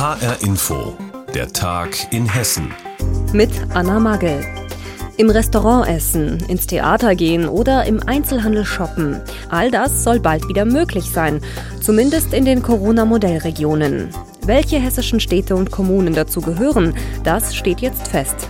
HR 0.00 0.40
Info, 0.40 0.96
der 1.34 1.52
Tag 1.52 1.90
in 2.10 2.26
Hessen. 2.26 2.72
Mit 3.34 3.50
Anna 3.74 4.00
Magel. 4.00 4.42
Im 5.18 5.28
Restaurant 5.28 5.86
essen, 5.90 6.42
ins 6.48 6.66
Theater 6.66 7.14
gehen 7.14 7.46
oder 7.46 7.84
im 7.84 8.02
Einzelhandel 8.08 8.64
shoppen. 8.64 9.20
All 9.50 9.70
das 9.70 10.02
soll 10.02 10.18
bald 10.18 10.48
wieder 10.48 10.64
möglich 10.64 11.10
sein, 11.10 11.42
zumindest 11.82 12.32
in 12.32 12.46
den 12.46 12.62
Corona-Modellregionen. 12.62 14.08
Welche 14.46 14.78
hessischen 14.78 15.20
Städte 15.20 15.54
und 15.54 15.70
Kommunen 15.70 16.14
dazu 16.14 16.40
gehören, 16.40 16.94
das 17.22 17.54
steht 17.54 17.82
jetzt 17.82 18.08
fest. 18.08 18.48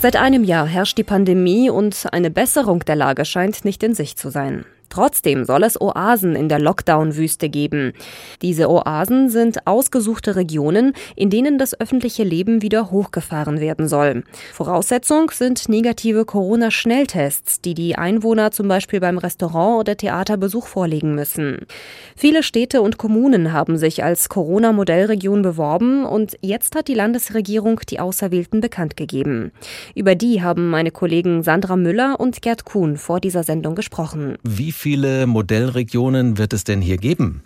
Seit 0.00 0.16
einem 0.16 0.42
Jahr 0.42 0.66
herrscht 0.66 0.98
die 0.98 1.04
Pandemie 1.04 1.70
und 1.70 2.08
eine 2.10 2.32
Besserung 2.32 2.80
der 2.80 2.96
Lage 2.96 3.24
scheint 3.24 3.64
nicht 3.64 3.84
in 3.84 3.94
Sicht 3.94 4.18
zu 4.18 4.30
sein. 4.30 4.64
Trotzdem 4.94 5.44
soll 5.44 5.64
es 5.64 5.80
Oasen 5.80 6.36
in 6.36 6.48
der 6.48 6.60
Lockdown-Wüste 6.60 7.48
geben. 7.48 7.94
Diese 8.42 8.70
Oasen 8.70 9.28
sind 9.28 9.66
ausgesuchte 9.66 10.36
Regionen, 10.36 10.92
in 11.16 11.30
denen 11.30 11.58
das 11.58 11.80
öffentliche 11.80 12.22
Leben 12.22 12.62
wieder 12.62 12.92
hochgefahren 12.92 13.58
werden 13.58 13.88
soll. 13.88 14.22
Voraussetzung 14.52 15.32
sind 15.32 15.68
negative 15.68 16.24
Corona-Schnelltests, 16.24 17.60
die 17.60 17.74
die 17.74 17.96
Einwohner 17.96 18.52
zum 18.52 18.68
Beispiel 18.68 19.00
beim 19.00 19.18
Restaurant 19.18 19.80
oder 19.80 19.96
Theaterbesuch 19.96 20.68
vorlegen 20.68 21.16
müssen. 21.16 21.66
Viele 22.14 22.44
Städte 22.44 22.80
und 22.80 22.96
Kommunen 22.96 23.52
haben 23.52 23.78
sich 23.78 24.04
als 24.04 24.28
Corona-Modellregion 24.28 25.42
beworben 25.42 26.04
und 26.04 26.36
jetzt 26.40 26.76
hat 26.76 26.86
die 26.86 26.94
Landesregierung 26.94 27.80
die 27.90 27.98
Auserwählten 27.98 28.60
bekannt 28.60 28.96
gegeben. 28.96 29.50
Über 29.96 30.14
die 30.14 30.40
haben 30.40 30.70
meine 30.70 30.92
Kollegen 30.92 31.42
Sandra 31.42 31.74
Müller 31.74 32.20
und 32.20 32.42
Gerd 32.42 32.64
Kuhn 32.64 32.96
vor 32.96 33.18
dieser 33.18 33.42
Sendung 33.42 33.74
gesprochen. 33.74 34.36
Wie 34.44 34.70
viele 34.84 35.26
Modellregionen 35.26 36.36
wird 36.36 36.52
es 36.52 36.64
denn 36.64 36.82
hier 36.82 36.98
geben? 36.98 37.42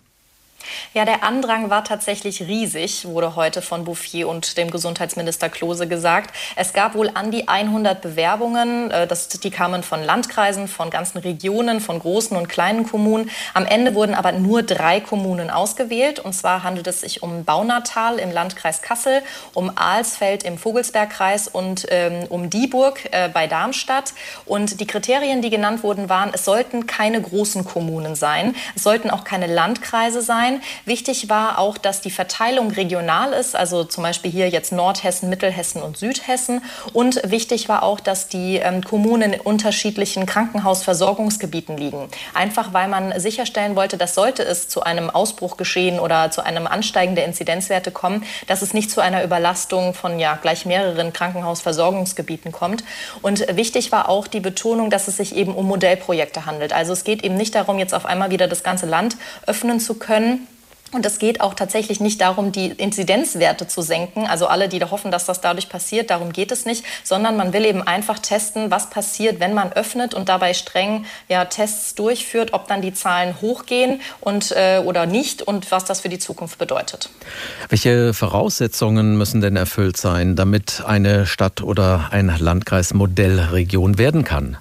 Ja, 0.95 1.05
der 1.05 1.23
Andrang 1.23 1.71
war 1.71 1.85
tatsächlich 1.85 2.43
riesig, 2.43 3.07
wurde 3.07 3.37
heute 3.37 3.63
von 3.63 3.85
Bouffier 3.85 4.29
und 4.29 4.57
dem 4.57 4.71
Gesundheitsminister 4.71 5.49
Klose 5.49 5.87
gesagt. 5.87 6.35
Es 6.57 6.73
gab 6.73 6.95
wohl 6.95 7.11
an 7.15 7.31
die 7.31 7.49
100 7.49 8.01
Bewerbungen. 8.01 8.91
Äh, 8.91 9.07
das, 9.07 9.29
die 9.29 9.51
kamen 9.51 9.83
von 9.83 10.03
Landkreisen, 10.03 10.69
von 10.69 10.91
ganzen 10.91 11.19
Regionen, 11.19 11.81
von 11.81 11.99
großen 11.99 12.37
und 12.37 12.49
kleinen 12.49 12.87
Kommunen. 12.89 13.31
Am 13.55 13.67
Ende 13.67 13.95
wurden 13.95 14.15
aber 14.15 14.33
nur 14.33 14.63
drei 14.63 15.01
Kommunen 15.01 15.51
ausgewählt. 15.51 16.19
Und 16.21 16.33
zwar 16.33 16.63
handelt 16.63 16.87
es 16.87 17.01
sich 17.01 17.23
um 17.23 17.45
Baunatal 17.45 18.19
im 18.19 18.31
Landkreis 18.31 18.83
Kassel, 18.83 19.23
um 19.55 19.73
Alsfeld 19.77 20.43
im 20.43 20.59
Vogelsbergkreis 20.59 21.49
und 21.49 21.87
ähm, 21.91 22.25
um 22.29 22.51
Dieburg 22.51 23.01
äh, 23.13 23.29
bei 23.29 23.47
Darmstadt. 23.47 24.13
Und 24.47 24.81
die 24.81 24.87
Kriterien, 24.87 25.43
die 25.43 25.51
genannt 25.51 25.83
wurden, 25.83 26.09
waren, 26.09 26.31
es 26.33 26.45
sollten 26.45 26.87
keine 26.87 27.21
großen 27.21 27.65
Kommunen 27.65 28.15
sein. 28.15 28.55
Es 28.75 28.83
sollten 28.83 29.11
auch 29.11 29.25
keine 29.25 29.47
Landkreise 29.47 30.23
sein. 30.23 30.58
Wichtig 30.85 31.29
war 31.29 31.59
auch, 31.59 31.79
dass 31.79 32.01
die 32.01 32.11
Verteilung 32.11 32.71
regional 32.71 33.33
ist, 33.33 33.57
also 33.57 33.85
zum 33.85 34.03
Beispiel 34.03 34.31
hier 34.31 34.49
jetzt 34.49 34.73
Nordhessen, 34.73 35.29
Mittelhessen 35.29 35.83
und 35.83 35.97
Südhessen. 35.97 36.63
Und 36.93 37.21
wichtig 37.25 37.69
war 37.69 37.83
auch, 37.83 38.01
dass 38.01 38.29
die 38.29 38.57
ähm, 38.57 38.83
Kommunen 38.83 39.33
in 39.33 39.41
unterschiedlichen 39.41 40.27
Krankenhausversorgungsgebieten 40.27 41.77
liegen. 41.77 42.09
Einfach 42.35 42.73
weil 42.73 42.89
man 42.89 43.19
sicherstellen 43.21 43.77
wollte, 43.77 43.97
dass 43.97 44.15
sollte 44.15 44.43
es 44.43 44.69
zu 44.69 44.83
einem 44.83 45.11
Ausbruch 45.11 45.57
geschehen 45.57 46.01
oder 46.01 46.33
zu 46.33 46.43
einem 46.43 46.67
Ansteigen 46.67 47.15
der 47.15 47.25
Inzidenzwerte 47.25 47.93
kommen, 47.93 48.25
dass 48.49 48.63
es 48.63 48.75
nicht 48.75 48.91
zu 48.91 49.01
einer 49.01 49.23
Überlastung 49.23 49.95
von 49.95 50.19
ja 50.19 50.35
gleich 50.35 50.67
mehreren 50.67 51.13
Krankenhausversorgungsgebieten 51.13 52.51
kommt. 52.51 52.83
Und 53.23 53.47
wichtig 53.57 53.93
war 53.93 54.09
auch 54.09 54.27
die 54.27 54.41
Betonung, 54.41 54.91
dass 54.91 55.07
es 55.07 55.19
sich 55.19 55.37
eben 55.37 55.55
um 55.55 55.67
Modellprojekte 55.67 56.47
handelt. 56.47 56.73
Also 56.73 56.93
es 56.93 57.05
geht 57.05 57.23
eben 57.23 57.37
nicht 57.37 57.55
darum, 57.55 57.79
jetzt 57.79 57.95
auf 57.95 58.07
einmal 58.07 58.31
wieder 58.33 58.49
das 58.49 58.65
ganze 58.65 58.87
Land 58.87 59.17
öffnen 59.47 59.79
zu 59.79 59.95
können, 59.95 60.48
und 60.93 61.05
es 61.05 61.19
geht 61.19 61.41
auch 61.41 61.55
tatsächlich 61.55 62.01
nicht 62.01 62.21
darum, 62.21 62.53
die 62.53 62.67
Inzidenzwerte 62.67 63.67
zu 63.67 63.83
senken. 63.83 64.27
Also 64.27 64.47
alle, 64.47 64.69
die 64.69 64.79
da 64.79 64.91
hoffen, 64.91 65.11
dass 65.11 65.27
das 65.27 65.41
dadurch 65.41 65.69
passiert, 65.69 66.11
darum 66.11 66.33
geht 66.33 66.53
es 66.53 66.65
nicht, 66.65 66.85
sondern 67.05 67.37
man 67.37 67.53
will 67.53 67.65
eben 67.65 67.83
einfach 67.83 68.19
testen, 68.19 68.71
was 68.71 68.91
passiert, 68.91 69.41
wenn 69.41 69.55
man 69.55 69.73
öffnet 69.73 70.15
und 70.15 70.29
dabei 70.29 70.55
streng 70.55 71.05
ja, 71.29 71.45
Tests 71.45 71.95
durchführt, 71.95 72.53
ob 72.53 72.69
dann 72.69 72.83
die 72.83 72.95
Zahlen 72.95 73.41
hochgehen 73.41 74.01
und, 74.21 74.53
äh, 74.53 74.83
oder 74.85 75.07
nicht 75.07 75.43
und 75.43 75.71
was 75.71 75.85
das 75.85 76.01
für 76.01 76.09
die 76.09 76.19
Zukunft 76.19 76.59
bedeutet. 76.59 77.11
Welche 77.69 78.15
Voraussetzungen 78.15 79.17
müssen 79.17 79.41
denn 79.41 79.57
erfüllt 79.57 79.97
sein, 79.97 80.37
damit 80.37 80.83
eine 80.87 81.27
Stadt 81.27 81.63
oder 81.63 82.09
ein 82.11 82.35
Landkreis 82.39 82.95
Modellregion 82.95 83.99
werden 83.99 84.25
kann? 84.25 84.57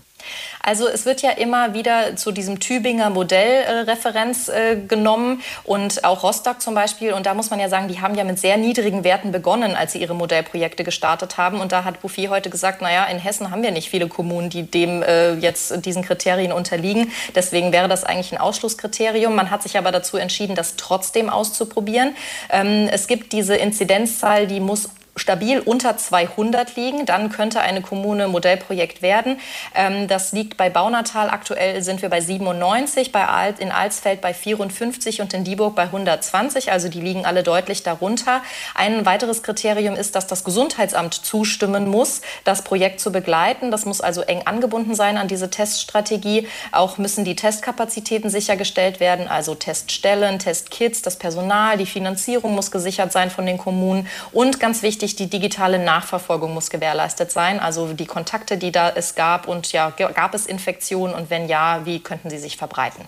Also 0.68 0.90
es 0.90 1.06
wird 1.06 1.22
ja 1.22 1.32
immer 1.32 1.74
wieder 1.74 2.18
zu 2.18 2.34
diesem 2.34 2.60
Tübinger 2.60 3.10
Modell 3.10 3.64
äh, 3.64 3.72
Referenz 3.90 4.50
äh, 4.50 4.76
genommen 4.76 5.42
und 5.64 6.04
auch 6.04 6.24
Rostock 6.24 6.62
zum 6.62 6.76
Beispiel. 6.76 7.14
Und 7.14 7.26
da 7.26 7.34
muss 7.34 7.50
man 7.50 7.62
ja 7.62 7.70
sagen, 7.70 7.88
die 7.88 8.02
haben 8.02 8.16
ja 8.16 8.26
mit 8.26 8.38
sehr 8.38 8.58
niedrigen 8.58 9.06
Werten 9.06 9.32
begonnen, 9.32 9.78
als 9.78 9.94
sie 9.94 10.00
ihre 10.00 10.14
Modellprojekte 10.14 10.84
gestartet 10.84 11.38
haben. 11.38 11.62
Und 11.62 11.72
da 11.72 11.86
hat 11.86 12.02
Bouffier 12.02 12.30
heute 12.32 12.50
gesagt, 12.50 12.82
naja, 12.82 13.06
in 13.06 13.18
Hessen 13.18 13.50
haben 13.50 13.64
wir 13.64 13.72
nicht 13.72 13.90
viele 13.90 14.10
Kommunen, 14.10 14.50
die 14.50 14.64
dem 14.64 15.04
äh, 15.04 15.36
jetzt 15.36 15.86
diesen 15.86 16.04
Kriterien 16.04 16.52
unterliegen. 16.52 17.14
Deswegen 17.34 17.72
wäre 17.72 17.88
das 17.88 18.04
eigentlich 18.04 18.34
ein 18.34 18.38
Ausschlusskriterium. 18.38 19.34
Man 19.34 19.50
hat 19.50 19.64
sich 19.64 19.78
aber 19.78 19.94
dazu 19.94 20.18
entschieden, 20.18 20.54
das 20.54 20.76
trotzdem 20.76 21.30
auszuprobieren. 21.30 22.14
Ähm, 22.50 22.90
es 22.92 23.08
gibt 23.08 23.32
diese 23.32 23.56
Inzidenzzahl, 23.56 24.48
die 24.48 24.60
muss 24.60 24.90
stabil 25.18 25.60
unter 25.60 25.98
200 25.98 26.76
liegen, 26.76 27.06
dann 27.06 27.30
könnte 27.30 27.62
eine 27.62 27.82
Kommune 27.82 28.28
Modellprojekt 28.28 29.02
werden. 29.02 29.40
Ähm, 29.76 30.08
das 30.08 30.32
liegt 30.32 30.58
bei 30.58 30.70
Baunatal. 30.70 31.30
Aktuell 31.30 31.82
sind 31.84 32.02
wir 32.02 32.10
bei 32.10 32.22
97, 32.22 33.12
bei 33.12 33.28
Alt, 33.28 33.60
in 33.60 33.72
Alsfeld 33.72 34.22
bei 34.22 34.34
54 34.34 35.22
und 35.22 35.34
in 35.34 35.44
Dieburg 35.44 35.76
bei 35.76 35.84
120. 35.84 36.72
Also 36.72 36.90
die 36.90 37.02
liegen 37.02 37.26
alle 37.26 37.44
deutlich 37.44 37.84
darunter. 37.84 38.42
Ein 38.76 39.06
weiteres 39.06 39.44
Kriterium 39.44 39.96
ist, 39.96 40.16
dass 40.16 40.28
das 40.28 40.44
Gesundheitsamt 40.44 41.14
zustimmen 41.14 41.88
muss, 41.88 42.22
das 42.44 42.62
Projekt 42.62 43.00
zu 43.00 43.12
begleiten. 43.12 43.72
Das 43.72 43.86
muss 43.86 44.02
also 44.02 44.22
eng 44.22 44.44
angebunden 44.46 44.96
sein 44.96 45.18
an 45.18 45.28
diese 45.28 45.50
Teststrategie. 45.50 46.48
Auch 46.72 46.98
müssen 46.98 47.26
die 47.26 47.36
Testkapazitäten 47.36 48.30
sichergestellt 48.30 49.00
werden, 49.00 49.28
also 49.28 49.56
Teststellen, 49.56 50.40
Testkits, 50.40 51.02
das 51.02 51.18
Personal, 51.18 51.78
die 51.78 51.86
Finanzierung 51.86 52.56
muss 52.56 52.72
gesichert 52.72 53.12
sein 53.12 53.30
von 53.30 53.46
den 53.46 53.58
Kommunen 53.58 54.08
und 54.32 54.60
ganz 54.60 54.84
wichtig, 54.84 55.07
wichtig, 55.08 55.16
die 55.16 55.30
digitale 55.30 55.80
Nachverfolgung 55.80 56.54
muss 56.54 56.70
gewährleistet 56.70 57.32
sein. 57.32 57.60
Also 57.60 57.94
die 57.94 58.06
Kontakte, 58.06 58.58
die 58.58 58.72
da 58.72 58.90
es 58.90 59.16
gab 59.16 59.48
und 59.48 59.72
ja, 59.72 59.90
gab 59.90 60.34
es 60.34 60.46
Infektionen 60.46 61.14
und 61.14 61.30
wenn 61.30 61.48
ja, 61.48 61.82
wie 61.86 62.00
könnten 62.00 62.30
sie 62.30 62.38
sich 62.38 62.58
verbreiten? 62.58 63.06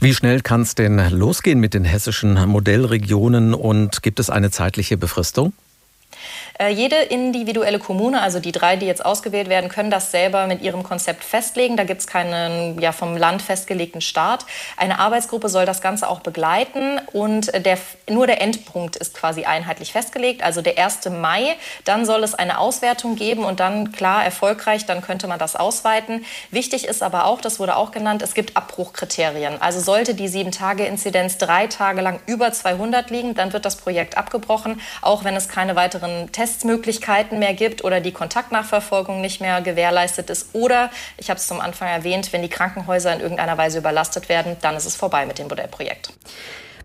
Wie 0.00 0.12
schnell 0.12 0.40
kann 0.42 0.62
es 0.62 0.74
denn 0.74 0.98
losgehen 1.10 1.58
mit 1.58 1.72
den 1.74 1.84
hessischen 1.84 2.34
Modellregionen 2.46 3.54
und 3.54 4.02
gibt 4.02 4.20
es 4.20 4.28
eine 4.28 4.50
zeitliche 4.50 4.96
Befristung? 4.96 5.52
Äh, 6.58 6.68
jede 6.70 6.96
individuelle 6.96 7.78
Kommune, 7.78 8.20
also 8.20 8.38
die 8.38 8.52
drei, 8.52 8.76
die 8.76 8.86
jetzt 8.86 9.04
ausgewählt 9.04 9.48
werden, 9.48 9.70
können 9.70 9.90
das 9.90 10.10
selber 10.10 10.46
mit 10.46 10.62
ihrem 10.62 10.82
Konzept 10.82 11.24
festlegen. 11.24 11.76
Da 11.76 11.84
gibt 11.84 12.00
es 12.00 12.06
keinen 12.06 12.80
ja, 12.80 12.92
vom 12.92 13.16
Land 13.16 13.42
festgelegten 13.42 14.00
Start. 14.00 14.44
Eine 14.76 14.98
Arbeitsgruppe 14.98 15.48
soll 15.48 15.66
das 15.66 15.80
Ganze 15.80 16.08
auch 16.08 16.20
begleiten 16.20 17.00
und 17.12 17.52
der, 17.64 17.78
nur 18.08 18.26
der 18.26 18.42
Endpunkt 18.42 18.96
ist 18.96 19.14
quasi 19.14 19.44
einheitlich 19.44 19.92
festgelegt, 19.92 20.42
also 20.42 20.62
der 20.62 20.78
1. 20.78 21.08
Mai. 21.10 21.56
Dann 21.84 22.04
soll 22.04 22.22
es 22.22 22.34
eine 22.34 22.58
Auswertung 22.58 23.16
geben 23.16 23.44
und 23.44 23.60
dann, 23.60 23.92
klar, 23.92 24.24
erfolgreich, 24.24 24.86
dann 24.86 25.02
könnte 25.02 25.26
man 25.26 25.38
das 25.38 25.56
ausweiten. 25.56 26.24
Wichtig 26.50 26.86
ist 26.86 27.02
aber 27.02 27.24
auch, 27.26 27.40
das 27.40 27.58
wurde 27.60 27.76
auch 27.76 27.92
genannt, 27.92 28.22
es 28.22 28.34
gibt 28.34 28.56
Abbruchkriterien. 28.56 29.60
Also 29.60 29.80
sollte 29.80 30.14
die 30.14 30.28
7-Tage-Inzidenz 30.28 31.38
drei 31.38 31.66
Tage 31.66 32.02
lang 32.02 32.20
über 32.26 32.52
200 32.52 33.10
liegen, 33.10 33.34
dann 33.34 33.52
wird 33.52 33.64
das 33.64 33.76
Projekt 33.76 34.18
abgebrochen, 34.18 34.80
auch 35.00 35.24
wenn 35.24 35.34
es 35.34 35.48
keine 35.48 35.76
weiteren 35.76 36.30
Tests 36.30 36.41
Testmöglichkeiten 36.42 37.38
mehr 37.38 37.54
gibt 37.54 37.84
oder 37.84 38.00
die 38.00 38.10
Kontaktnachverfolgung 38.10 39.20
nicht 39.20 39.40
mehr 39.40 39.60
gewährleistet 39.60 40.28
ist. 40.28 40.48
Oder, 40.54 40.90
ich 41.16 41.30
habe 41.30 41.38
es 41.38 41.46
zum 41.46 41.60
Anfang 41.60 41.86
erwähnt, 41.86 42.32
wenn 42.32 42.42
die 42.42 42.48
Krankenhäuser 42.48 43.14
in 43.14 43.20
irgendeiner 43.20 43.56
Weise 43.58 43.78
überlastet 43.78 44.28
werden, 44.28 44.56
dann 44.60 44.74
ist 44.74 44.84
es 44.84 44.96
vorbei 44.96 45.24
mit 45.24 45.38
dem 45.38 45.46
Modellprojekt. 45.46 46.12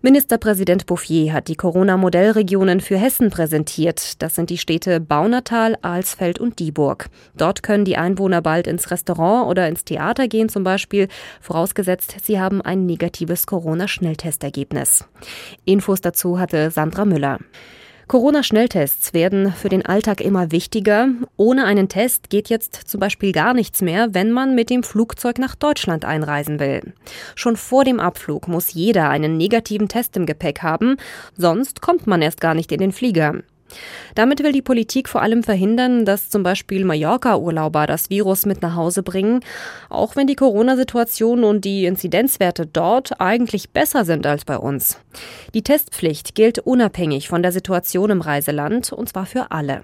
Ministerpräsident 0.00 0.86
Bouffier 0.86 1.32
hat 1.32 1.48
die 1.48 1.56
Corona-Modellregionen 1.56 2.80
für 2.80 2.96
Hessen 2.98 3.30
präsentiert. 3.30 4.22
Das 4.22 4.36
sind 4.36 4.48
die 4.48 4.58
Städte 4.58 5.00
Baunatal, 5.00 5.76
Alsfeld 5.82 6.38
und 6.38 6.60
Dieburg. 6.60 7.08
Dort 7.36 7.64
können 7.64 7.84
die 7.84 7.96
Einwohner 7.96 8.40
bald 8.40 8.68
ins 8.68 8.92
Restaurant 8.92 9.48
oder 9.48 9.66
ins 9.66 9.84
Theater 9.84 10.28
gehen 10.28 10.48
zum 10.48 10.62
Beispiel, 10.62 11.08
vorausgesetzt, 11.40 12.14
sie 12.22 12.38
haben 12.38 12.62
ein 12.62 12.86
negatives 12.86 13.46
Corona-Schnelltestergebnis. 13.46 15.04
Infos 15.64 16.00
dazu 16.00 16.38
hatte 16.38 16.70
Sandra 16.70 17.04
Müller. 17.04 17.40
Corona-Schnelltests 18.08 19.12
werden 19.12 19.52
für 19.52 19.68
den 19.68 19.84
Alltag 19.84 20.22
immer 20.22 20.50
wichtiger. 20.50 21.08
Ohne 21.36 21.66
einen 21.66 21.90
Test 21.90 22.30
geht 22.30 22.48
jetzt 22.48 22.74
zum 22.74 23.00
Beispiel 23.00 23.32
gar 23.32 23.52
nichts 23.52 23.82
mehr, 23.82 24.14
wenn 24.14 24.32
man 24.32 24.54
mit 24.54 24.70
dem 24.70 24.82
Flugzeug 24.82 25.38
nach 25.38 25.54
Deutschland 25.54 26.06
einreisen 26.06 26.58
will. 26.58 26.94
Schon 27.34 27.56
vor 27.56 27.84
dem 27.84 28.00
Abflug 28.00 28.48
muss 28.48 28.72
jeder 28.72 29.10
einen 29.10 29.36
negativen 29.36 29.88
Test 29.88 30.16
im 30.16 30.24
Gepäck 30.24 30.62
haben, 30.62 30.96
sonst 31.36 31.82
kommt 31.82 32.06
man 32.06 32.22
erst 32.22 32.40
gar 32.40 32.54
nicht 32.54 32.72
in 32.72 32.78
den 32.78 32.92
Flieger. 32.92 33.42
Damit 34.14 34.42
will 34.42 34.52
die 34.52 34.62
Politik 34.62 35.08
vor 35.08 35.22
allem 35.22 35.42
verhindern, 35.42 36.04
dass 36.04 36.30
zum 36.30 36.42
Beispiel 36.42 36.84
Mallorca-Urlauber 36.84 37.86
das 37.86 38.10
Virus 38.10 38.46
mit 38.46 38.62
nach 38.62 38.74
Hause 38.74 39.02
bringen, 39.02 39.40
auch 39.88 40.16
wenn 40.16 40.26
die 40.26 40.36
Corona-Situation 40.36 41.44
und 41.44 41.64
die 41.64 41.86
Inzidenzwerte 41.86 42.66
dort 42.66 43.20
eigentlich 43.20 43.70
besser 43.70 44.04
sind 44.04 44.26
als 44.26 44.44
bei 44.44 44.56
uns. 44.56 44.98
Die 45.54 45.62
Testpflicht 45.62 46.34
gilt 46.34 46.58
unabhängig 46.58 47.28
von 47.28 47.42
der 47.42 47.52
Situation 47.52 48.10
im 48.10 48.20
Reiseland 48.20 48.92
und 48.92 49.08
zwar 49.08 49.26
für 49.26 49.50
alle. 49.50 49.82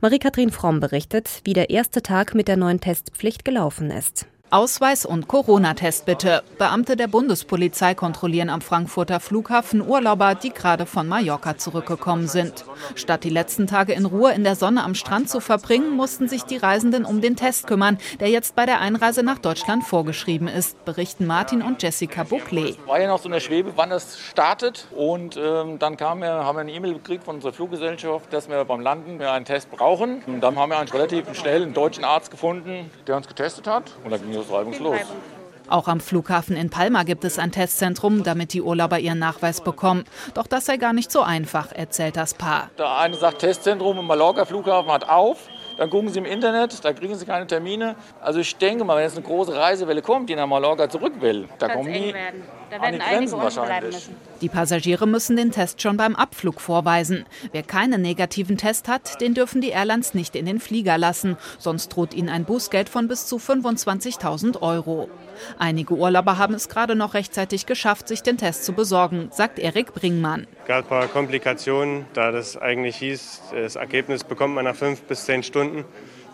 Marie-Kathrin 0.00 0.50
Fromm 0.50 0.80
berichtet, 0.80 1.40
wie 1.44 1.52
der 1.52 1.70
erste 1.70 2.02
Tag 2.02 2.34
mit 2.34 2.48
der 2.48 2.56
neuen 2.56 2.80
Testpflicht 2.80 3.44
gelaufen 3.44 3.90
ist. 3.90 4.26
Ausweis 4.52 5.06
und 5.06 5.28
Corona-Test 5.28 6.06
bitte. 6.06 6.42
Beamte 6.58 6.96
der 6.96 7.06
Bundespolizei 7.06 7.94
kontrollieren 7.94 8.50
am 8.50 8.60
Frankfurter 8.60 9.20
Flughafen 9.20 9.80
Urlauber, 9.80 10.34
die 10.34 10.50
gerade 10.50 10.86
von 10.86 11.06
Mallorca 11.06 11.56
zurückgekommen 11.56 12.26
sind. 12.26 12.64
Statt 12.96 13.22
die 13.22 13.30
letzten 13.30 13.68
Tage 13.68 13.92
in 13.92 14.06
Ruhe 14.06 14.32
in 14.32 14.42
der 14.42 14.56
Sonne 14.56 14.82
am 14.82 14.96
Strand 14.96 15.30
zu 15.30 15.38
verbringen, 15.38 15.94
mussten 15.94 16.28
sich 16.28 16.42
die 16.42 16.56
Reisenden 16.56 17.04
um 17.04 17.20
den 17.20 17.36
Test 17.36 17.68
kümmern, 17.68 17.98
der 18.18 18.28
jetzt 18.28 18.56
bei 18.56 18.66
der 18.66 18.80
Einreise 18.80 19.22
nach 19.22 19.38
Deutschland 19.38 19.84
vorgeschrieben 19.84 20.48
ist, 20.48 20.84
berichten 20.84 21.26
Martin 21.26 21.62
und 21.62 21.80
Jessica 21.80 22.22
Bouclé. 22.22 22.76
War 22.86 23.00
ja 23.00 23.06
noch 23.06 23.22
so 23.22 23.28
eine 23.28 23.40
Schwebe, 23.40 23.74
wann 23.76 23.92
es 23.92 24.18
startet. 24.18 24.88
Und 24.96 25.36
ähm, 25.36 25.78
dann 25.78 25.96
kam 25.96 26.22
wir, 26.22 26.28
haben 26.28 26.56
wir 26.56 26.62
eine 26.62 26.72
E-Mail 26.72 26.94
gekriegt 26.94 27.22
von 27.22 27.36
unserer 27.36 27.52
Fluggesellschaft, 27.52 28.32
dass 28.32 28.48
wir 28.48 28.64
beim 28.64 28.80
Landen 28.80 29.22
einen 29.22 29.44
Test 29.44 29.70
brauchen. 29.70 30.24
Und 30.26 30.40
dann 30.40 30.56
haben 30.56 30.70
wir 30.70 30.78
einen 30.78 30.88
relativ 30.88 31.32
schnell 31.34 31.62
einen 31.62 31.72
deutschen 31.72 32.02
Arzt 32.02 32.32
gefunden, 32.32 32.90
der 33.06 33.16
uns 33.16 33.28
getestet 33.28 33.68
hat. 33.68 33.92
Und 34.02 34.10
dann 34.10 34.20
ging 34.20 34.39
das 34.40 34.50
reibungslos. 34.52 34.98
Auch 35.68 35.86
am 35.86 36.00
Flughafen 36.00 36.56
in 36.56 36.68
Palma 36.68 37.04
gibt 37.04 37.24
es 37.24 37.38
ein 37.38 37.52
Testzentrum, 37.52 38.24
damit 38.24 38.52
die 38.52 38.60
Urlauber 38.60 38.98
ihren 38.98 39.20
Nachweis 39.20 39.60
bekommen. 39.60 40.04
Doch 40.34 40.48
das 40.48 40.66
sei 40.66 40.78
gar 40.78 40.92
nicht 40.92 41.12
so 41.12 41.22
einfach, 41.22 41.70
erzählt 41.72 42.16
das 42.16 42.34
Paar. 42.34 42.70
Der 42.76 42.98
eine 42.98 43.14
sagt, 43.14 43.38
Testzentrum 43.38 43.98
im 43.98 44.06
Mallorca 44.06 44.44
Flughafen 44.44 44.90
hat 44.90 45.08
auf. 45.08 45.48
Dann 45.80 45.88
gucken 45.88 46.10
Sie 46.10 46.18
im 46.18 46.26
Internet, 46.26 46.84
da 46.84 46.92
kriegen 46.92 47.14
Sie 47.14 47.24
keine 47.24 47.46
Termine. 47.46 47.96
Also 48.20 48.38
ich 48.38 48.54
denke 48.54 48.84
mal, 48.84 48.96
wenn 48.96 49.04
jetzt 49.04 49.16
eine 49.16 49.24
große 49.24 49.54
Reisewelle 49.54 50.02
kommt, 50.02 50.28
die 50.28 50.34
nach 50.34 50.46
Mallorca 50.46 50.90
zurück 50.90 51.14
will, 51.20 51.48
da 51.58 51.68
kommen 51.68 51.90
die 51.90 52.14
da 52.70 52.76
an 52.76 52.92
die 52.92 52.98
Grenzen 52.98 53.38
wahrscheinlich. 53.38 54.10
Die 54.42 54.50
Passagiere 54.50 55.06
müssen 55.06 55.36
den 55.36 55.52
Test 55.52 55.80
schon 55.80 55.96
beim 55.96 56.16
Abflug 56.16 56.60
vorweisen. 56.60 57.24
Wer 57.52 57.62
keinen 57.62 58.02
negativen 58.02 58.58
Test 58.58 58.88
hat, 58.88 59.22
den 59.22 59.32
dürfen 59.32 59.62
die 59.62 59.70
Airlines 59.70 60.12
nicht 60.12 60.36
in 60.36 60.44
den 60.44 60.60
Flieger 60.60 60.98
lassen. 60.98 61.38
Sonst 61.58 61.88
droht 61.88 62.12
ihnen 62.12 62.28
ein 62.28 62.44
Bußgeld 62.44 62.90
von 62.90 63.08
bis 63.08 63.26
zu 63.26 63.38
25.000 63.38 64.60
Euro. 64.60 65.08
Einige 65.58 65.94
Urlauber 65.94 66.38
haben 66.38 66.54
es 66.54 66.68
gerade 66.68 66.94
noch 66.94 67.14
rechtzeitig 67.14 67.66
geschafft, 67.66 68.08
sich 68.08 68.22
den 68.22 68.38
Test 68.38 68.64
zu 68.64 68.72
besorgen, 68.72 69.28
sagt 69.32 69.58
Erik 69.58 69.94
Bringmann. 69.94 70.46
Es 70.62 70.68
gab 70.68 70.84
ein 70.84 70.88
paar 70.88 71.06
Komplikationen, 71.08 72.06
da 72.14 72.32
das 72.32 72.56
eigentlich 72.56 72.96
hieß, 72.96 73.42
das 73.52 73.76
Ergebnis 73.76 74.24
bekommt 74.24 74.54
man 74.54 74.64
nach 74.64 74.76
fünf 74.76 75.02
bis 75.02 75.24
zehn 75.24 75.42
Stunden. 75.42 75.84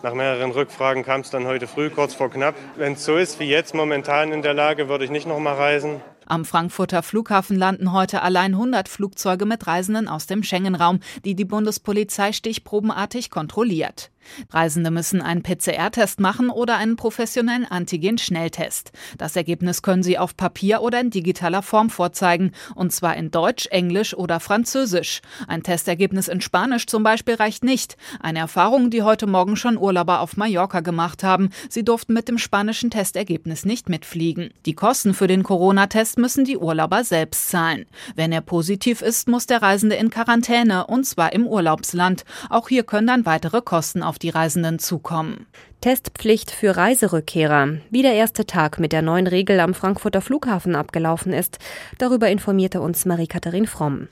Nach 0.03 0.13
mehreren 0.13 0.51
Rückfragen 0.51 1.03
kam 1.03 1.21
es 1.21 1.31
dann 1.31 1.47
heute 1.47 1.65
früh, 1.67 1.89
kurz 1.89 2.13
vor 2.13 2.29
knapp. 2.29 2.55
Wenn 2.75 2.93
es 2.93 3.03
so 3.03 3.17
ist 3.17 3.39
wie 3.39 3.49
jetzt 3.49 3.73
momentan 3.73 4.31
in 4.31 4.43
der 4.43 4.53
Lage, 4.53 4.89
würde 4.89 5.05
ich 5.05 5.11
nicht 5.11 5.27
noch 5.27 5.39
mal 5.39 5.55
reisen. 5.55 6.01
Am 6.29 6.43
Frankfurter 6.43 7.03
Flughafen 7.03 7.55
landen 7.55 7.93
heute 7.93 8.21
allein 8.21 8.53
100 8.53 8.89
Flugzeuge 8.89 9.45
mit 9.45 9.65
Reisenden 9.65 10.09
aus 10.09 10.27
dem 10.27 10.43
Schengen-Raum, 10.43 10.99
die 11.23 11.35
die 11.35 11.45
Bundespolizei 11.45 12.33
stichprobenartig 12.33 13.29
kontrolliert. 13.31 14.11
Reisende 14.51 14.91
müssen 14.91 15.21
einen 15.21 15.43
PCR-Test 15.43 16.19
machen 16.19 16.49
oder 16.49 16.77
einen 16.77 16.95
professionellen 16.95 17.65
Antigen-Schnelltest. 17.65 18.91
Das 19.17 19.35
Ergebnis 19.35 19.81
können 19.81 20.03
sie 20.03 20.17
auf 20.17 20.35
Papier 20.35 20.81
oder 20.81 20.99
in 20.99 21.09
digitaler 21.09 21.61
Form 21.61 21.89
vorzeigen, 21.89 22.51
und 22.75 22.91
zwar 22.91 23.15
in 23.15 23.31
Deutsch, 23.31 23.67
Englisch 23.67 24.13
oder 24.13 24.39
Französisch. 24.39 25.21
Ein 25.47 25.63
Testergebnis 25.63 26.27
in 26.27 26.41
Spanisch 26.41 26.87
zum 26.87 27.03
Beispiel 27.03 27.35
reicht 27.35 27.63
nicht. 27.63 27.97
Eine 28.19 28.39
Erfahrung, 28.39 28.89
die 28.89 29.03
heute 29.03 29.27
Morgen 29.27 29.55
schon 29.55 29.77
Urlauber 29.77 30.21
auf 30.21 30.37
Mallorca 30.37 30.81
gemacht 30.81 31.23
haben. 31.23 31.49
Sie 31.69 31.83
durften 31.83 32.13
mit 32.13 32.27
dem 32.27 32.37
spanischen 32.37 32.91
Testergebnis 32.91 33.65
nicht 33.65 33.89
mitfliegen. 33.89 34.49
Die 34.65 34.73
Kosten 34.73 35.13
für 35.13 35.27
den 35.27 35.43
Corona-Test 35.43 36.16
müssen 36.17 36.45
die 36.45 36.57
Urlauber 36.57 37.03
selbst 37.03 37.49
zahlen. 37.49 37.85
Wenn 38.15 38.31
er 38.31 38.41
positiv 38.41 39.01
ist, 39.01 39.27
muss 39.27 39.47
der 39.47 39.61
Reisende 39.61 39.95
in 39.95 40.09
Quarantäne, 40.09 40.87
und 40.87 41.05
zwar 41.05 41.33
im 41.33 41.47
Urlaubsland. 41.47 42.25
Auch 42.49 42.69
hier 42.69 42.83
können 42.83 43.07
dann 43.07 43.25
weitere 43.25 43.61
Kosten 43.61 44.03
auf 44.03 44.19
die 44.19 44.29
Reisenden 44.29 44.79
zukommen. 44.79 45.47
Testpflicht 45.81 46.51
für 46.51 46.75
Reiserückkehrer. 46.75 47.77
Wie 47.89 48.01
der 48.01 48.13
erste 48.13 48.45
Tag 48.45 48.79
mit 48.79 48.91
der 48.91 49.01
neuen 49.01 49.27
Regel 49.27 49.59
am 49.59 49.73
Frankfurter 49.73 50.21
Flughafen 50.21 50.75
abgelaufen 50.75 51.33
ist, 51.33 51.59
darüber 51.97 52.29
informierte 52.29 52.81
uns 52.81 53.05
Marie-Katharin 53.05 53.67
Fromm. 53.67 54.07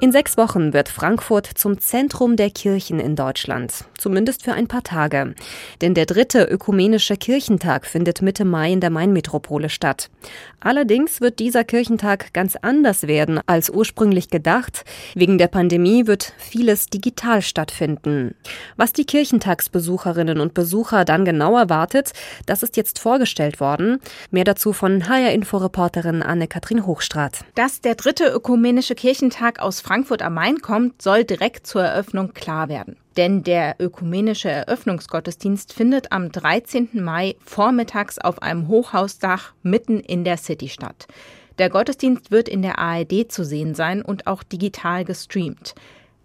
In 0.00 0.12
sechs 0.12 0.36
Wochen 0.36 0.72
wird 0.72 0.88
Frankfurt 0.88 1.46
zum 1.56 1.80
Zentrum 1.80 2.36
der 2.36 2.50
Kirchen 2.50 3.00
in 3.00 3.16
Deutschland, 3.16 3.72
zumindest 3.98 4.44
für 4.44 4.52
ein 4.52 4.68
paar 4.68 4.84
Tage. 4.84 5.34
Denn 5.80 5.94
der 5.94 6.06
dritte 6.06 6.44
ökumenische 6.44 7.16
Kirchentag 7.16 7.84
findet 7.84 8.22
Mitte 8.22 8.44
Mai 8.44 8.70
in 8.72 8.80
der 8.80 8.90
Mainmetropole 8.90 9.68
statt. 9.68 10.08
Allerdings 10.60 11.20
wird 11.20 11.40
dieser 11.40 11.64
Kirchentag 11.64 12.32
ganz 12.32 12.54
anders 12.54 13.08
werden 13.08 13.40
als 13.46 13.70
ursprünglich 13.70 14.30
gedacht. 14.30 14.84
Wegen 15.16 15.36
der 15.36 15.48
Pandemie 15.48 16.06
wird 16.06 16.32
vieles 16.38 16.86
digital 16.86 17.42
stattfinden. 17.42 18.36
Was 18.76 18.92
die 18.92 19.04
Kirchentagsbesucherinnen 19.04 20.38
und 20.38 20.54
Besucher 20.54 21.04
dann 21.04 21.24
genau 21.24 21.56
erwartet, 21.56 22.12
das 22.46 22.62
ist 22.62 22.76
jetzt 22.76 23.00
vorgestellt 23.00 23.58
worden. 23.58 23.98
Mehr 24.30 24.44
dazu 24.44 24.72
von 24.72 25.08
HR-Info-Reporterin 25.08 26.22
Anne-Kathrin 26.22 26.86
Hochstrat. 26.86 27.40
Dass 27.56 27.80
der 27.80 27.96
dritte 27.96 28.28
ökumenische 28.28 28.94
Kirchentag 28.94 29.58
aus 29.58 29.80
Frankfurt 29.88 30.20
am 30.20 30.34
Main 30.34 30.60
kommt, 30.60 31.00
soll 31.00 31.24
direkt 31.24 31.66
zur 31.66 31.82
Eröffnung 31.82 32.34
klar 32.34 32.68
werden. 32.68 32.98
Denn 33.16 33.42
der 33.42 33.76
ökumenische 33.78 34.50
Eröffnungsgottesdienst 34.50 35.72
findet 35.72 36.12
am 36.12 36.30
13. 36.30 36.90
Mai 36.92 37.36
vormittags 37.42 38.18
auf 38.18 38.42
einem 38.42 38.68
Hochhausdach 38.68 39.54
mitten 39.62 40.00
in 40.00 40.24
der 40.24 40.36
City 40.36 40.68
statt. 40.68 41.08
Der 41.56 41.70
Gottesdienst 41.70 42.30
wird 42.30 42.50
in 42.50 42.60
der 42.60 42.78
ARD 42.78 43.32
zu 43.32 43.46
sehen 43.46 43.74
sein 43.74 44.02
und 44.02 44.26
auch 44.26 44.42
digital 44.42 45.06
gestreamt. 45.06 45.74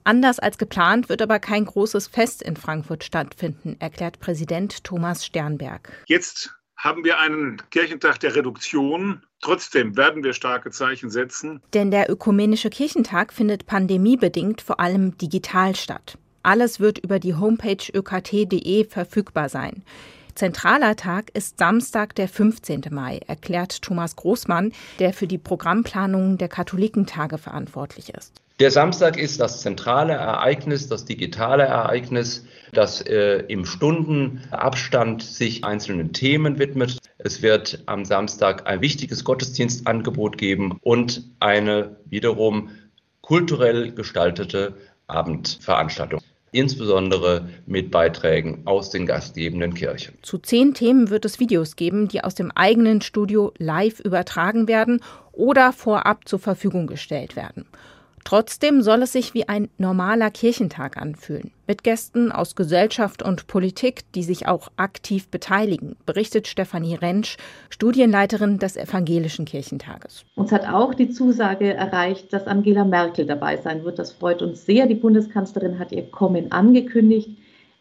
Anders 0.03 0.39
als 0.39 0.57
geplant 0.57 1.07
wird 1.07 1.21
aber 1.21 1.39
kein 1.39 1.63
großes 1.63 2.07
Fest 2.07 2.41
in 2.41 2.57
Frankfurt 2.57 3.05
stattfinden, 3.05 3.77
erklärt 3.79 4.19
Präsident 4.19 4.83
Thomas 4.83 5.25
Sternberg. 5.25 6.03
Jetzt 6.07 6.53
haben 6.75 7.05
wir 7.05 7.17
einen 7.17 7.61
Kirchentag 7.71 8.19
der 8.19 8.35
Reduktion. 8.35 9.23
Trotzdem 9.43 9.97
werden 9.97 10.23
wir 10.23 10.31
starke 10.31 10.71
Zeichen 10.71 11.09
setzen. 11.09 11.61
Denn 11.73 11.91
der 11.91 12.09
ökumenische 12.09 12.69
Kirchentag 12.69 13.33
findet 13.33 13.65
pandemiebedingt 13.65 14.61
vor 14.61 14.79
allem 14.79 15.17
digital 15.17 15.75
statt. 15.75 16.17
Alles 16.43 16.79
wird 16.79 16.99
über 16.99 17.19
die 17.19 17.35
Homepage 17.35 17.91
ökt.de 17.93 18.85
verfügbar 18.85 19.49
sein. 19.49 19.83
Zentraler 20.35 20.95
Tag 20.95 21.29
ist 21.33 21.59
Samstag, 21.59 22.15
der 22.15 22.29
15. 22.29 22.83
Mai, 22.91 23.19
erklärt 23.27 23.81
Thomas 23.81 24.15
Großmann, 24.15 24.71
der 24.99 25.11
für 25.11 25.27
die 25.27 25.37
Programmplanung 25.37 26.37
der 26.37 26.47
Katholikentage 26.47 27.37
verantwortlich 27.37 28.13
ist. 28.13 28.42
Der 28.59 28.69
Samstag 28.69 29.17
ist 29.17 29.39
das 29.39 29.61
zentrale 29.61 30.13
Ereignis, 30.13 30.87
das 30.87 31.05
digitale 31.05 31.63
Ereignis, 31.63 32.45
das 32.71 33.01
äh, 33.01 33.43
im 33.47 33.65
Stundenabstand 33.65 35.23
sich 35.23 35.63
einzelnen 35.63 36.13
Themen 36.13 36.59
widmet. 36.59 36.99
Es 37.17 37.41
wird 37.41 37.81
am 37.87 38.05
Samstag 38.05 38.67
ein 38.67 38.81
wichtiges 38.81 39.23
Gottesdienstangebot 39.23 40.37
geben 40.37 40.77
und 40.81 41.23
eine 41.39 41.97
wiederum 42.05 42.69
kulturell 43.21 43.91
gestaltete 43.91 44.75
Abendveranstaltung 45.07 46.21
insbesondere 46.53 47.49
mit 47.65 47.89
Beiträgen 47.89 48.61
aus 48.65 48.91
den 48.91 49.05
gastgebenden 49.07 49.73
Kirchen. 49.73 50.13
Zu 50.21 50.37
zehn 50.37 50.75
Themen 50.75 51.09
wird 51.09 51.25
es 51.25 51.39
Videos 51.39 51.75
geben, 51.75 52.07
die 52.07 52.23
aus 52.23 52.35
dem 52.35 52.51
eigenen 52.51 53.01
Studio 53.01 53.51
live 53.57 53.99
übertragen 53.99 54.67
werden 54.67 55.01
oder 55.31 55.73
vorab 55.73 56.27
zur 56.27 56.37
Verfügung 56.37 56.85
gestellt 56.85 57.35
werden. 57.35 57.65
Trotzdem 58.23 58.81
soll 58.81 59.01
es 59.01 59.11
sich 59.11 59.33
wie 59.33 59.49
ein 59.49 59.69
normaler 59.77 60.31
Kirchentag 60.31 60.97
anfühlen, 60.97 61.51
mit 61.67 61.83
Gästen 61.83 62.31
aus 62.31 62.55
Gesellschaft 62.55 63.21
und 63.21 63.47
Politik, 63.47 64.03
die 64.15 64.23
sich 64.23 64.47
auch 64.47 64.69
aktiv 64.77 65.27
beteiligen, 65.27 65.95
berichtet 66.05 66.47
Stefanie 66.47 66.95
Rentsch, 66.95 67.37
Studienleiterin 67.69 68.59
des 68.59 68.77
Evangelischen 68.77 69.45
Kirchentages. 69.45 70.23
Uns 70.35 70.51
hat 70.51 70.67
auch 70.67 70.93
die 70.93 71.09
Zusage 71.09 71.73
erreicht, 71.73 72.31
dass 72.31 72.47
Angela 72.47 72.85
Merkel 72.85 73.25
dabei 73.25 73.57
sein 73.57 73.83
wird. 73.83 73.99
Das 73.99 74.13
freut 74.13 74.41
uns 74.41 74.65
sehr. 74.65 74.87
Die 74.87 74.95
Bundeskanzlerin 74.95 75.77
hat 75.79 75.91
ihr 75.91 76.03
Kommen 76.03 76.51
angekündigt. 76.51 77.29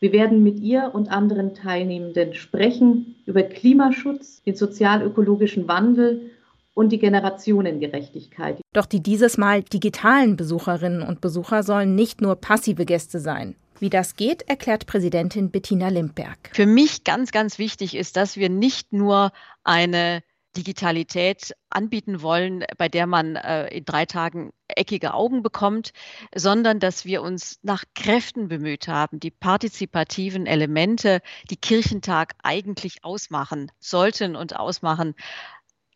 Wir 0.00 0.12
werden 0.12 0.42
mit 0.42 0.58
ihr 0.58 0.90
und 0.92 1.12
anderen 1.12 1.54
Teilnehmenden 1.54 2.34
sprechen 2.34 3.14
über 3.24 3.44
Klimaschutz, 3.44 4.42
den 4.42 4.56
sozial-ökologischen 4.56 5.68
Wandel 5.68 6.32
und 6.74 6.90
die 6.90 6.98
Generationengerechtigkeit. 6.98 8.60
Doch 8.72 8.86
die 8.86 9.02
dieses 9.02 9.36
Mal 9.38 9.62
digitalen 9.62 10.36
Besucherinnen 10.36 11.02
und 11.02 11.20
Besucher 11.20 11.62
sollen 11.62 11.94
nicht 11.94 12.20
nur 12.20 12.36
passive 12.36 12.84
Gäste 12.84 13.20
sein. 13.20 13.56
Wie 13.78 13.90
das 13.90 14.14
geht, 14.14 14.42
erklärt 14.48 14.86
Präsidentin 14.86 15.50
Bettina 15.50 15.88
Limberg. 15.88 16.50
Für 16.52 16.66
mich 16.66 17.04
ganz, 17.04 17.32
ganz 17.32 17.58
wichtig 17.58 17.96
ist, 17.96 18.16
dass 18.16 18.36
wir 18.36 18.48
nicht 18.48 18.92
nur 18.92 19.32
eine 19.64 20.22
Digitalität 20.56 21.54
anbieten 21.70 22.22
wollen, 22.22 22.64
bei 22.76 22.88
der 22.88 23.06
man 23.06 23.36
äh, 23.36 23.68
in 23.68 23.84
drei 23.84 24.04
Tagen 24.04 24.52
eckige 24.68 25.14
Augen 25.14 25.42
bekommt, 25.42 25.92
sondern 26.34 26.78
dass 26.78 27.04
wir 27.04 27.22
uns 27.22 27.58
nach 27.62 27.84
Kräften 27.94 28.48
bemüht 28.48 28.88
haben, 28.88 29.18
die 29.18 29.30
partizipativen 29.30 30.46
Elemente, 30.46 31.20
die 31.50 31.56
Kirchentag 31.56 32.34
eigentlich 32.42 33.04
ausmachen 33.04 33.72
sollten 33.80 34.36
und 34.36 34.56
ausmachen, 34.56 35.14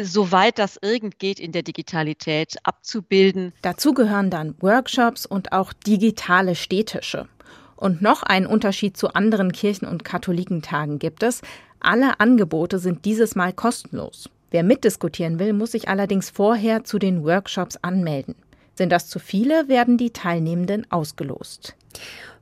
soweit 0.01 0.59
das 0.59 0.79
irgend 0.81 1.19
geht 1.19 1.41
in 1.41 1.53
der 1.53 1.63
Digitalität 1.63 2.57
abzubilden. 2.63 3.53
Dazu 3.63 3.95
gehören 3.95 4.31
dann 4.31 4.55
Workshops 4.61 5.27
und 5.27 5.53
auch 5.53 5.73
digitale 5.73 6.55
Städtische. 6.55 7.29
Und 7.77 8.01
noch 8.01 8.23
einen 8.23 8.47
Unterschied 8.47 8.97
zu 8.97 9.15
anderen 9.15 9.53
Kirchen- 9.53 9.89
und 9.89 10.05
Katholikentagen 10.05 10.99
gibt 10.99 11.23
es. 11.23 11.43
Alle 11.81 12.21
Angebote 12.21 12.79
sind 12.79 13.05
dieses 13.05 13.35
Mal 13.35 13.53
kostenlos. 13.53 14.31
Wer 14.51 14.63
mitdiskutieren 14.63 15.39
will, 15.39 15.53
muss 15.53 15.73
sich 15.73 15.89
allerdings 15.89 16.31
vorher 16.31 16.85
zu 16.85 16.99
den 16.99 17.25
Workshops 17.25 17.77
anmelden. 17.83 18.35
Sind 18.77 18.91
das 18.91 19.09
zu 19.09 19.19
viele, 19.19 19.69
werden 19.69 19.97
die 19.97 20.13
Teilnehmenden 20.13 20.87
ausgelost. 20.91 21.75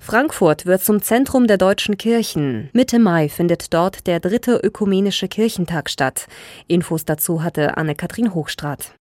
Frankfurt 0.00 0.66
wird 0.66 0.82
zum 0.82 1.00
Zentrum 1.00 1.46
der 1.46 1.58
deutschen 1.58 1.96
Kirchen. 1.96 2.70
Mitte 2.72 2.98
Mai 2.98 3.28
findet 3.28 3.72
dort 3.72 4.06
der 4.08 4.18
dritte 4.20 4.56
ökumenische 4.56 5.28
Kirchentag 5.28 5.88
statt. 5.88 6.26
Infos 6.66 7.04
dazu 7.04 7.42
hatte 7.42 7.76
Anne-Kathrin 7.76 8.34
Hochstrat. 8.34 8.94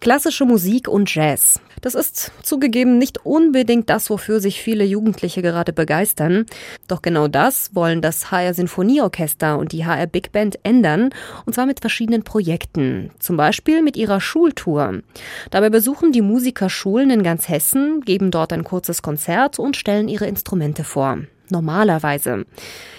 Klassische 0.00 0.46
Musik 0.46 0.88
und 0.88 1.14
Jazz. 1.14 1.60
Das 1.82 1.94
ist 1.94 2.32
zugegeben 2.42 2.96
nicht 2.96 3.26
unbedingt 3.26 3.90
das, 3.90 4.08
wofür 4.08 4.40
sich 4.40 4.62
viele 4.62 4.84
Jugendliche 4.84 5.42
gerade 5.42 5.74
begeistern. 5.74 6.46
Doch 6.88 7.02
genau 7.02 7.28
das 7.28 7.74
wollen 7.74 8.00
das 8.00 8.30
HR 8.30 8.54
Sinfonieorchester 8.54 9.58
und 9.58 9.72
die 9.72 9.84
HR 9.84 10.06
Big 10.06 10.32
Band 10.32 10.58
ändern, 10.62 11.10
und 11.44 11.54
zwar 11.54 11.66
mit 11.66 11.80
verschiedenen 11.80 12.22
Projekten. 12.22 13.10
Zum 13.18 13.36
Beispiel 13.36 13.82
mit 13.82 13.98
ihrer 13.98 14.22
Schultour. 14.22 15.00
Dabei 15.50 15.68
besuchen 15.68 16.12
die 16.12 16.22
Musiker 16.22 16.70
Schulen 16.70 17.10
in 17.10 17.22
ganz 17.22 17.50
Hessen, 17.50 18.00
geben 18.00 18.30
dort 18.30 18.54
ein 18.54 18.64
kurzes 18.64 19.02
Konzert 19.02 19.58
und 19.58 19.76
stellen 19.76 20.08
ihre 20.08 20.26
Instrumente 20.26 20.82
vor 20.82 21.18
normalerweise. 21.50 22.44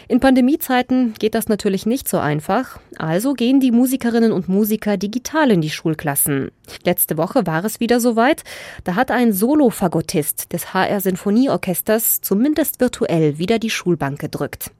In 0.08 0.20
Pandemiezeiten 0.20 1.14
geht 1.18 1.36
das 1.36 1.48
natürlich 1.48 1.86
nicht 1.86 2.10
so 2.10 2.18
einfach, 2.18 2.80
also 2.98 3.34
gehen 3.34 3.60
die 3.60 3.72
Musikerinnen 3.72 4.32
und 4.32 4.50
Musiker 4.50 4.98
digital 4.98 5.52
in 5.52 5.62
die 5.62 5.70
Schulklassen. 5.70 6.52
Letzte 6.84 7.18
Woche 7.18 7.48
war 7.48 7.64
es 7.64 7.80
wieder 7.80 8.00
soweit, 8.00 8.44
da 8.84 8.96
hat 8.96 9.10
ein 9.10 9.32
Solo-Fagottist 9.32 10.52
des 10.52 10.74
HR 10.74 11.00
Sinfonieorchesters 11.00 12.22
zumindest 12.22 12.82
virtuell 12.82 13.38
wieder 13.38 13.58
die 13.58 13.70
Schulbank 13.70 14.20
gedrückt. 14.20 14.72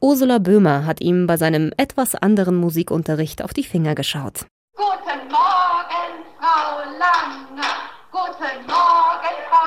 Ursula 0.00 0.38
Böhmer 0.38 0.86
hat 0.86 1.00
ihm 1.00 1.26
bei 1.26 1.36
seinem 1.36 1.72
etwas 1.76 2.14
anderen 2.14 2.56
Musikunterricht 2.56 3.42
auf 3.42 3.52
die 3.52 3.64
Finger 3.64 3.96
geschaut. 3.96 4.46
Guten 4.76 5.26
Morgen, 5.28 6.24
Frau 6.38 6.78
Lange. 6.98 7.66
Guten 8.12 8.66
Morgen, 8.66 9.34
Frau. 9.50 9.58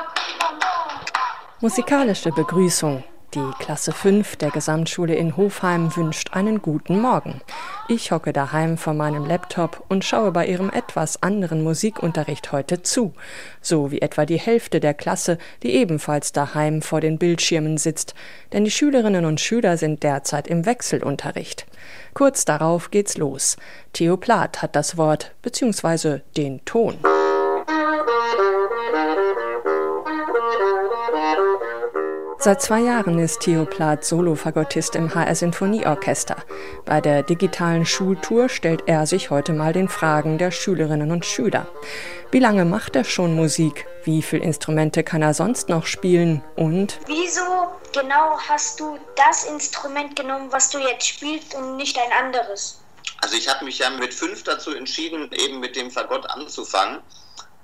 Musikalische 1.62 2.32
Begrüßung, 2.32 3.04
die 3.34 3.50
Klasse 3.58 3.92
5 3.92 4.36
der 4.36 4.50
Gesamtschule 4.50 5.14
in 5.14 5.36
Hofheim 5.36 5.94
wünscht 5.96 6.30
einen 6.32 6.60
guten 6.60 7.00
Morgen. 7.00 7.40
Ich 7.88 8.12
hocke 8.12 8.32
daheim 8.32 8.76
vor 8.76 8.94
meinem 8.94 9.24
Laptop 9.24 9.84
und 9.88 10.04
schaue 10.04 10.32
bei 10.32 10.46
ihrem 10.46 10.70
etwas 10.70 11.22
anderen 11.22 11.62
Musikunterricht 11.62 12.52
heute 12.52 12.82
zu, 12.82 13.14
so 13.60 13.90
wie 13.90 14.02
etwa 14.02 14.26
die 14.26 14.38
Hälfte 14.38 14.80
der 14.80 14.94
Klasse, 14.94 15.38
die 15.62 15.74
ebenfalls 15.74 16.32
daheim 16.32 16.82
vor 16.82 17.00
den 17.00 17.18
Bildschirmen 17.18 17.78
sitzt, 17.78 18.14
denn 18.52 18.64
die 18.64 18.70
Schülerinnen 18.70 19.24
und 19.24 19.40
Schüler 19.40 19.76
sind 19.76 20.02
derzeit 20.02 20.46
im 20.46 20.66
Wechselunterricht. 20.66 21.66
Kurz 22.14 22.44
darauf 22.44 22.90
geht's 22.90 23.16
los. 23.16 23.56
Theo 23.92 24.16
Plath 24.16 24.60
hat 24.62 24.76
das 24.76 24.96
Wort 24.96 25.32
bzw. 25.42 26.20
den 26.36 26.64
Ton. 26.64 26.98
Seit 32.44 32.60
zwei 32.60 32.80
Jahren 32.80 33.20
ist 33.20 33.38
Theo 33.42 33.64
Plath 33.64 34.04
Solofagottist 34.04 34.96
im 34.96 35.14
HR 35.14 35.32
Sinfonieorchester. 35.36 36.34
Bei 36.84 37.00
der 37.00 37.22
digitalen 37.22 37.86
Schultour 37.86 38.48
stellt 38.48 38.82
er 38.86 39.06
sich 39.06 39.30
heute 39.30 39.52
mal 39.52 39.72
den 39.72 39.88
Fragen 39.88 40.38
der 40.38 40.50
Schülerinnen 40.50 41.12
und 41.12 41.24
Schüler. 41.24 41.68
Wie 42.32 42.40
lange 42.40 42.64
macht 42.64 42.96
er 42.96 43.04
schon 43.04 43.36
Musik? 43.36 43.86
Wie 44.02 44.22
viele 44.22 44.42
Instrumente 44.42 45.04
kann 45.04 45.22
er 45.22 45.34
sonst 45.34 45.68
noch 45.68 45.86
spielen? 45.86 46.42
Und 46.56 46.98
wieso 47.06 47.44
genau 47.92 48.36
hast 48.48 48.80
du 48.80 48.98
das 49.14 49.44
Instrument 49.44 50.16
genommen, 50.16 50.48
was 50.50 50.68
du 50.70 50.78
jetzt 50.78 51.06
spielst 51.06 51.54
und 51.54 51.76
nicht 51.76 51.96
ein 51.96 52.24
anderes? 52.24 52.80
Also 53.18 53.36
ich 53.36 53.48
habe 53.48 53.64
mich 53.64 53.78
ja 53.78 53.88
mit 53.90 54.12
fünf 54.12 54.42
dazu 54.42 54.74
entschieden, 54.74 55.30
eben 55.30 55.60
mit 55.60 55.76
dem 55.76 55.92
Fagott 55.92 56.28
anzufangen. 56.28 56.98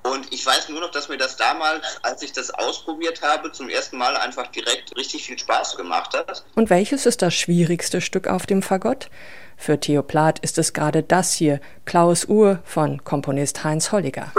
Und 0.05 0.33
ich 0.33 0.45
weiß 0.45 0.69
nur 0.69 0.81
noch, 0.81 0.91
dass 0.91 1.09
mir 1.09 1.19
das 1.19 1.37
damals, 1.37 1.85
als 2.03 2.23
ich 2.23 2.33
das 2.33 2.51
ausprobiert 2.51 3.23
habe, 3.23 3.53
zum 3.53 3.69
ersten 3.69 3.99
Mal 3.99 4.17
einfach 4.17 4.47
direkt 4.49 4.97
richtig 4.97 5.27
viel 5.27 5.39
Spaß 5.39 5.77
gemacht 5.77 6.17
hat. 6.17 6.45
Und 6.55 6.71
welches 6.71 7.07
ist 7.07 7.23
das 7.23 7.35
schwierigste 7.35 8.01
Stück 8.01 8.27
auf 8.27 8.47
dem 8.47 8.63
Fagott? 8.63 9.11
Für 9.57 9.79
Theo 9.79 10.03
Plath 10.03 10.39
ist 10.39 10.57
es 10.57 10.73
gerade 10.73 11.03
das 11.03 11.33
hier, 11.33 11.61
Klaus 11.85 12.27
Uhr 12.27 12.61
von 12.65 13.03
Komponist 13.05 13.65
Heinz 13.65 13.93
Holliger. 13.93 14.33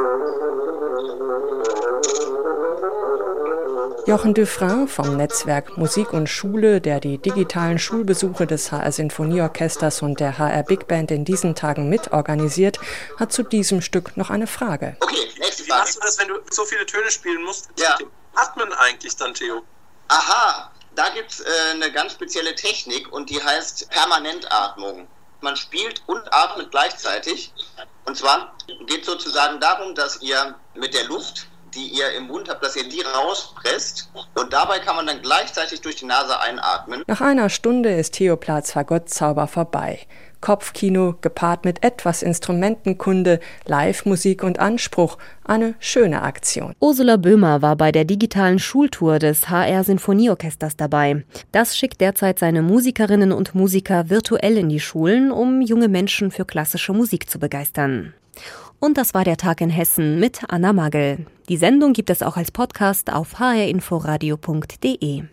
Jochen 4.07 4.33
Dufresne 4.33 4.87
vom 4.87 5.17
Netzwerk 5.17 5.77
Musik 5.77 6.13
und 6.13 6.27
Schule, 6.29 6.81
der 6.81 6.99
die 6.99 7.19
digitalen 7.19 7.77
Schulbesuche 7.77 8.47
des 8.47 8.71
HR 8.71 8.91
Sinfonieorchesters 8.91 10.01
und 10.01 10.19
der 10.19 10.39
HR 10.39 10.63
Big 10.63 10.87
Band 10.87 11.11
in 11.11 11.25
diesen 11.25 11.53
Tagen 11.53 11.89
mitorganisiert, 11.89 12.79
hat 13.17 13.31
zu 13.31 13.43
diesem 13.43 13.81
Stück 13.81 14.17
noch 14.17 14.31
eine 14.31 14.47
Frage. 14.47 14.95
Okay. 15.01 15.19
Wie 15.65 15.69
machst 15.69 15.95
du 15.95 15.99
das, 16.01 16.17
wenn 16.19 16.27
du 16.27 16.39
so 16.49 16.65
viele 16.65 16.85
Töne 16.85 17.11
spielen 17.11 17.43
musst? 17.43 17.69
Ja. 17.77 17.97
Atmen 18.35 18.71
eigentlich 18.73 19.15
dann, 19.15 19.33
Theo? 19.33 19.63
Aha, 20.07 20.71
da 20.95 21.09
gibt 21.09 21.31
es 21.31 21.39
äh, 21.39 21.45
eine 21.71 21.91
ganz 21.91 22.13
spezielle 22.13 22.55
Technik 22.55 23.11
und 23.11 23.29
die 23.29 23.41
heißt 23.41 23.89
Permanentatmung. 23.89 25.07
Man 25.41 25.55
spielt 25.55 26.03
und 26.07 26.21
atmet 26.33 26.71
gleichzeitig. 26.71 27.53
Und 28.05 28.17
zwar 28.17 28.53
geht 28.87 29.01
es 29.01 29.05
sozusagen 29.05 29.59
darum, 29.59 29.95
dass 29.95 30.21
ihr 30.21 30.55
mit 30.73 30.93
der 30.93 31.05
Luft 31.05 31.47
die 31.75 31.87
ihr 31.89 32.11
im 32.13 32.27
Mund 32.27 32.49
habt, 32.49 32.63
dass 32.63 32.75
ihr 32.75 32.87
die 32.87 33.01
rauspresst 33.01 34.09
und 34.35 34.53
dabei 34.53 34.79
kann 34.79 34.95
man 34.95 35.07
dann 35.07 35.21
gleichzeitig 35.21 35.81
durch 35.81 35.97
die 35.97 36.05
Nase 36.05 36.39
einatmen. 36.39 37.03
Nach 37.07 37.21
einer 37.21 37.49
Stunde 37.49 37.93
ist 37.95 38.15
Theoplatz 38.15 38.71
Fagottzauber 38.71 39.47
vorbei. 39.47 40.07
Kopfkino 40.41 41.15
gepaart 41.21 41.65
mit 41.65 41.83
etwas 41.83 42.23
Instrumentenkunde, 42.23 43.39
Live-Musik 43.65 44.43
und 44.43 44.59
Anspruch. 44.59 45.17
Eine 45.43 45.75
schöne 45.79 46.21
Aktion. 46.21 46.73
Ursula 46.79 47.17
Böhmer 47.17 47.61
war 47.61 47.75
bei 47.75 47.91
der 47.91 48.05
digitalen 48.05 48.59
Schultour 48.59 49.19
des 49.19 49.49
HR 49.49 49.83
Sinfonieorchesters 49.83 50.77
dabei. 50.77 51.23
Das 51.51 51.77
schickt 51.77 52.01
derzeit 52.01 52.39
seine 52.39 52.61
Musikerinnen 52.61 53.31
und 53.31 53.55
Musiker 53.55 54.09
virtuell 54.09 54.57
in 54.57 54.69
die 54.69 54.79
Schulen, 54.79 55.31
um 55.31 55.61
junge 55.61 55.87
Menschen 55.87 56.31
für 56.31 56.45
klassische 56.45 56.93
Musik 56.93 57.29
zu 57.29 57.39
begeistern. 57.39 58.13
Und 58.79 58.97
das 58.97 59.13
war 59.13 59.25
der 59.25 59.37
Tag 59.37 59.61
in 59.61 59.69
Hessen 59.69 60.19
mit 60.19 60.41
Anna 60.47 60.71
Magel. 60.71 61.25
Die 61.49 61.57
Sendung 61.57 61.93
gibt 61.93 62.09
es 62.09 62.23
auch 62.23 62.37
als 62.37 62.51
Podcast 62.51 63.11
auf 63.11 63.39
hrinforadio.de. 63.39 65.23